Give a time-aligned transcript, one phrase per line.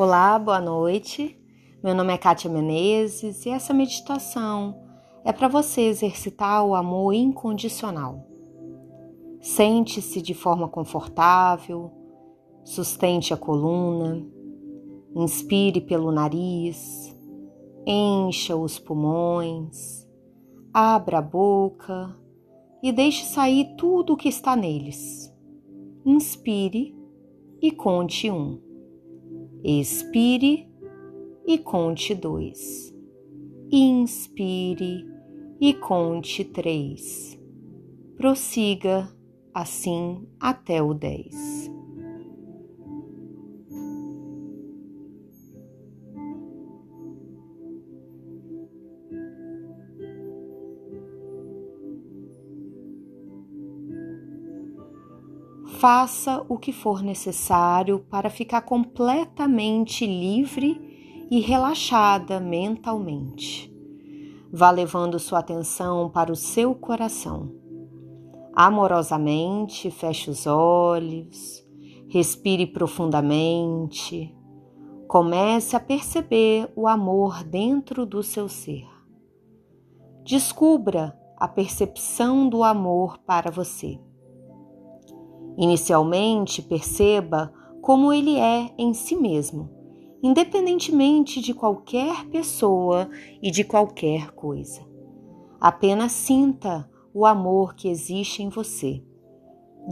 [0.00, 1.36] Olá, boa noite.
[1.82, 4.80] Meu nome é Kátia Menezes e essa meditação
[5.24, 8.24] é para você exercitar o amor incondicional.
[9.40, 11.90] Sente-se de forma confortável,
[12.62, 14.24] sustente a coluna,
[15.16, 17.12] inspire pelo nariz,
[17.84, 20.06] encha os pulmões,
[20.72, 22.16] abra a boca
[22.80, 25.28] e deixe sair tudo o que está neles.
[26.06, 26.96] Inspire
[27.60, 28.67] e conte um.
[29.70, 30.66] Expire
[31.46, 32.90] e conte dois.
[33.70, 35.06] Inspire
[35.60, 37.38] e conte três.
[38.16, 39.14] Prossiga
[39.52, 41.70] assim até o dez.
[55.78, 63.72] Faça o que for necessário para ficar completamente livre e relaxada mentalmente.
[64.52, 67.54] Vá levando sua atenção para o seu coração.
[68.52, 71.64] Amorosamente, feche os olhos,
[72.08, 74.34] respire profundamente.
[75.06, 78.86] Comece a perceber o amor dentro do seu ser.
[80.24, 84.00] Descubra a percepção do amor para você.
[85.58, 89.68] Inicialmente, perceba como ele é em si mesmo,
[90.22, 93.10] independentemente de qualquer pessoa
[93.42, 94.86] e de qualquer coisa.
[95.60, 99.02] Apenas sinta o amor que existe em você.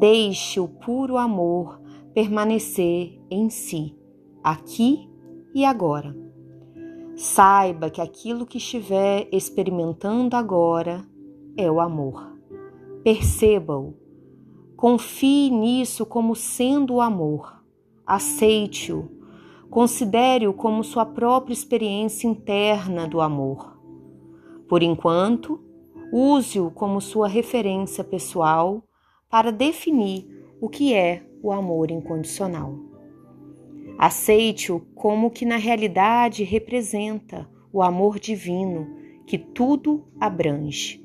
[0.00, 1.80] Deixe o puro amor
[2.12, 3.96] permanecer em si,
[4.42, 5.08] aqui
[5.54, 6.16] e agora.
[7.14, 11.06] Saiba que aquilo que estiver experimentando agora
[11.56, 12.36] é o amor.
[13.04, 14.01] Perceba-o
[14.82, 17.62] Confie nisso como sendo o amor.
[18.04, 19.08] Aceite-o.
[19.70, 23.80] Considere-o como sua própria experiência interna do amor.
[24.68, 25.62] Por enquanto,
[26.12, 28.82] use-o como sua referência pessoal
[29.30, 30.26] para definir
[30.60, 32.74] o que é o amor incondicional.
[33.96, 38.96] Aceite-o como que na realidade representa o amor divino
[39.28, 41.00] que tudo abrange.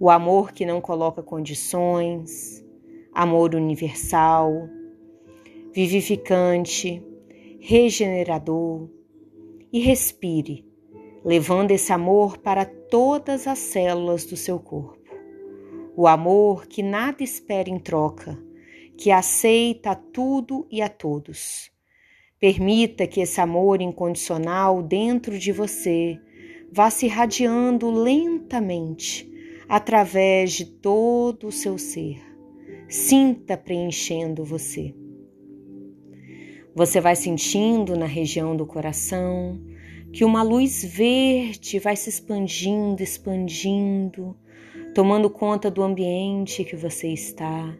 [0.00, 2.61] O amor que não coloca condições,
[3.12, 4.68] amor universal,
[5.72, 7.02] vivificante,
[7.60, 8.88] regenerador,
[9.72, 10.66] e respire,
[11.24, 15.00] levando esse amor para todas as células do seu corpo.
[15.96, 18.38] O amor que nada espera em troca,
[18.96, 21.70] que aceita tudo e a todos.
[22.38, 26.18] Permita que esse amor incondicional dentro de você
[26.70, 29.30] vá se irradiando lentamente
[29.68, 32.31] através de todo o seu ser
[32.92, 34.94] Sinta preenchendo você.
[36.74, 39.58] Você vai sentindo na região do coração
[40.12, 44.36] que uma luz verde vai se expandindo, expandindo,
[44.94, 47.74] tomando conta do ambiente que você está.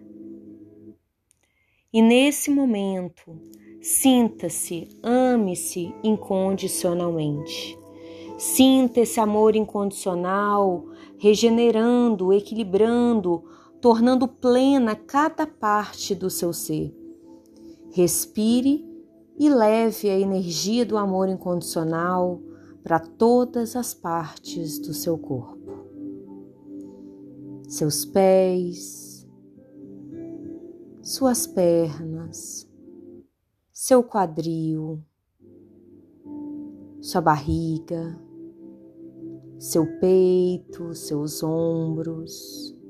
[1.92, 3.38] E nesse momento,
[3.82, 7.78] sinta-se, ame-se incondicionalmente.
[8.38, 10.86] Sinta esse amor incondicional
[11.18, 13.44] regenerando, equilibrando
[13.82, 16.96] tornando plena cada parte do seu ser.
[17.90, 18.88] Respire
[19.36, 22.40] e leve a energia do amor incondicional
[22.84, 25.58] para todas as partes do seu corpo.
[27.66, 29.26] Seus pés,
[31.02, 32.70] suas pernas,
[33.72, 35.02] seu quadril,
[37.00, 38.16] sua barriga,
[39.58, 42.80] seu peito, seus ombros,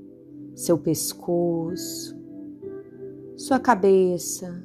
[0.54, 2.16] seu pescoço,
[3.36, 4.62] sua cabeça,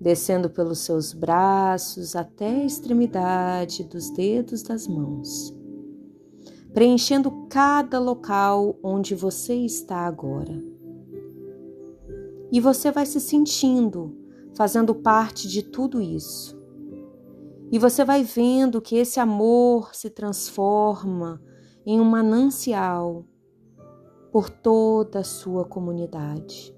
[0.00, 5.54] descendo pelos seus braços até a extremidade dos dedos das mãos,
[6.72, 10.62] preenchendo cada local onde você está agora.
[12.52, 14.16] E você vai se sentindo
[14.54, 16.58] fazendo parte de tudo isso.
[17.70, 21.40] E você vai vendo que esse amor se transforma
[21.86, 23.24] em um manancial
[24.30, 26.74] por toda a sua comunidade.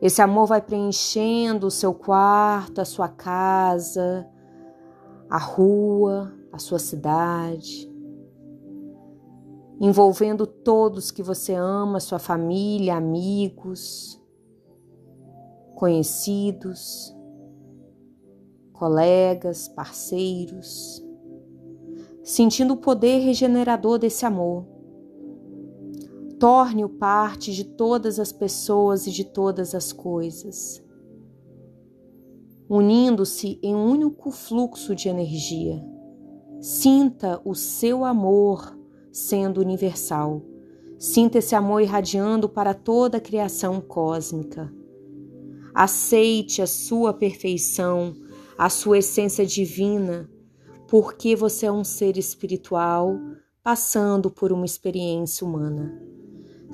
[0.00, 4.28] Esse amor vai preenchendo o seu quarto, a sua casa,
[5.28, 7.90] a rua, a sua cidade,
[9.80, 14.20] envolvendo todos que você ama, sua família, amigos,
[15.74, 17.14] conhecidos,
[18.74, 21.02] colegas, parceiros,
[22.22, 24.75] sentindo o poder regenerador desse amor
[26.38, 30.82] Torne-o parte de todas as pessoas e de todas as coisas.
[32.68, 35.80] unindo-se em um único fluxo de energia.
[36.60, 38.76] Sinta o seu amor
[39.12, 40.42] sendo universal.
[40.98, 44.72] Sinta esse amor irradiando para toda a criação cósmica.
[45.74, 48.16] Aceite a sua perfeição,
[48.58, 50.28] a sua essência divina,
[50.88, 53.18] porque você é um ser espiritual
[53.62, 56.00] passando por uma experiência humana.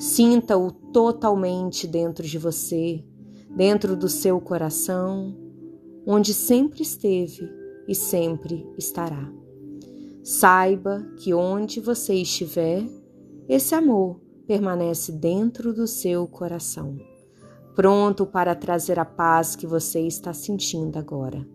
[0.03, 3.05] Sinta-o totalmente dentro de você,
[3.55, 5.33] dentro do seu coração,
[6.05, 7.49] onde sempre esteve
[7.87, 9.33] e sempre estará.
[10.25, 12.85] Saiba que onde você estiver,
[13.49, 16.99] esse amor permanece dentro do seu coração,
[17.77, 21.47] pronto para trazer a paz que você está sentindo agora.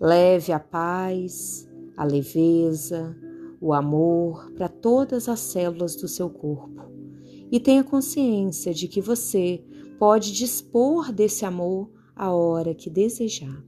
[0.00, 3.12] Leve a paz, a leveza,
[3.60, 6.91] o amor para todas as células do seu corpo
[7.52, 9.62] e tenha consciência de que você
[9.98, 13.62] pode dispor desse amor a hora que desejar.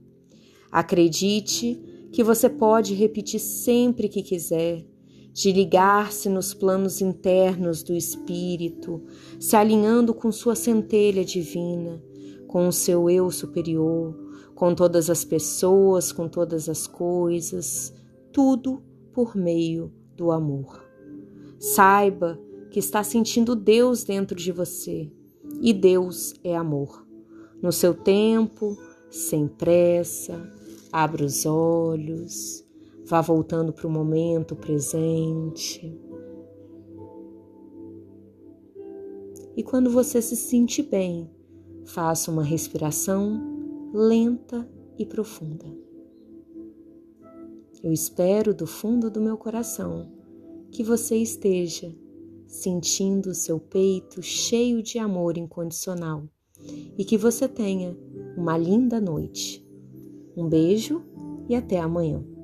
[0.71, 4.83] Acredite que você pode repetir sempre que quiser,
[5.31, 9.03] de ligar-se nos planos internos do espírito,
[9.39, 12.01] se alinhando com sua centelha divina,
[12.47, 14.17] com o seu eu superior,
[14.55, 17.93] com todas as pessoas, com todas as coisas,
[18.31, 18.81] tudo
[19.13, 20.83] por meio do amor.
[21.59, 22.39] Saiba
[22.75, 25.09] que está sentindo Deus dentro de você
[25.61, 27.07] e Deus é amor.
[27.61, 28.77] No seu tempo,
[29.09, 30.51] sem pressa,
[30.91, 32.65] Abra os olhos,
[33.05, 35.97] vá voltando para o momento presente.
[39.55, 41.31] E quando você se sentir bem,
[41.85, 43.41] faça uma respiração
[43.93, 45.65] lenta e profunda.
[47.81, 50.11] Eu espero do fundo do meu coração
[50.71, 51.95] que você esteja
[52.47, 56.23] sentindo o seu peito cheio de amor incondicional
[56.97, 57.97] e que você tenha
[58.37, 59.65] uma linda noite.
[60.35, 61.03] Um beijo
[61.47, 62.34] e até amanhã.